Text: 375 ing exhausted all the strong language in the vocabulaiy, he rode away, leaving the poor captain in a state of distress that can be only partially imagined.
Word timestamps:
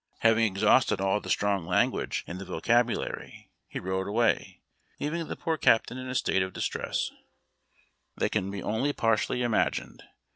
375 0.21 0.39
ing 0.47 0.51
exhausted 0.51 0.99
all 0.99 1.21
the 1.21 1.29
strong 1.29 1.63
language 1.67 2.23
in 2.25 2.39
the 2.39 2.43
vocabulaiy, 2.45 3.49
he 3.67 3.77
rode 3.79 4.07
away, 4.07 4.59
leaving 4.99 5.27
the 5.27 5.35
poor 5.35 5.57
captain 5.59 5.99
in 5.99 6.07
a 6.09 6.15
state 6.15 6.41
of 6.41 6.53
distress 6.53 7.11
that 8.15 8.31
can 8.31 8.49
be 8.49 8.63
only 8.63 8.93
partially 8.93 9.43
imagined. 9.43 10.01